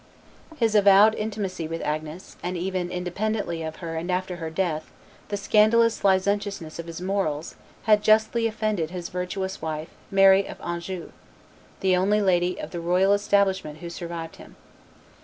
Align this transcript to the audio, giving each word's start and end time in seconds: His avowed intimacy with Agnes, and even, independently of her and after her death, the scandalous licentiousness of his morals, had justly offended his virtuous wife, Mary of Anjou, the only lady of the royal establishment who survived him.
His 0.57 0.73
avowed 0.73 1.13
intimacy 1.13 1.67
with 1.67 1.83
Agnes, 1.83 2.35
and 2.41 2.57
even, 2.57 2.89
independently 2.89 3.61
of 3.61 3.75
her 3.75 3.97
and 3.97 4.09
after 4.11 4.37
her 4.37 4.49
death, 4.49 4.89
the 5.27 5.37
scandalous 5.37 6.03
licentiousness 6.03 6.79
of 6.79 6.87
his 6.87 6.99
morals, 6.99 7.53
had 7.83 8.01
justly 8.01 8.47
offended 8.47 8.89
his 8.89 9.09
virtuous 9.09 9.61
wife, 9.61 9.89
Mary 10.09 10.47
of 10.47 10.59
Anjou, 10.59 11.11
the 11.81 11.95
only 11.95 12.19
lady 12.19 12.59
of 12.59 12.71
the 12.71 12.79
royal 12.81 13.13
establishment 13.13 13.77
who 13.77 13.91
survived 13.91 14.37
him. 14.37 14.55